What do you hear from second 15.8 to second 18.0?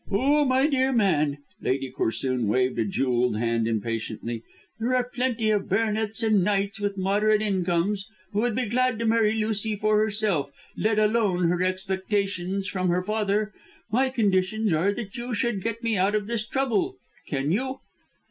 me out of this trouble. Can you?"